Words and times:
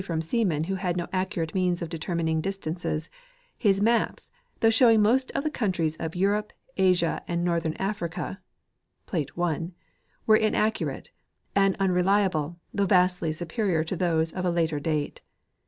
from 0.03 0.19
seamen 0.19 0.63
who 0.63 0.73
had 0.73 0.97
no 0.97 1.05
accurate 1.13 1.53
means 1.53 1.79
of 1.79 1.87
determining 1.87 2.41
dis 2.41 2.57
tances, 2.57 3.07
his 3.55 3.79
maps, 3.79 4.31
though 4.59 4.69
showing 4.71 4.99
most 4.99 5.29
of 5.33 5.43
the 5.43 5.49
countries 5.51 5.95
of 5.97 6.15
Eu 6.15 6.29
rope, 6.29 6.51
Asia 6.75 7.21
and 7.27 7.43
northern 7.45 7.73
Africa 7.75 8.41
(plate 9.05 9.29
1*), 9.37 9.73
were 10.25 10.35
inaccurate 10.35 11.11
and 11.55 11.77
unreliable, 11.79 12.57
though 12.73 12.87
vastly 12.87 13.31
superior 13.31 13.83
to 13.83 13.95
those 13.95 14.33
of 14.33 14.43
a 14.43 14.49
later 14.49 14.79
date. 14.79 15.21